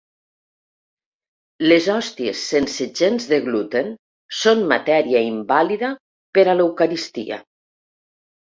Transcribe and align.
Les 1.71 1.89
hòsties 1.95 2.41
sense 2.53 2.87
gens 3.01 3.27
de 3.33 3.39
gluten 3.49 3.91
són 4.39 4.65
matèria 4.73 5.23
invàlida 5.29 5.93
per 6.39 6.47
a 6.47 6.57
l’eucaristia. 6.59 7.43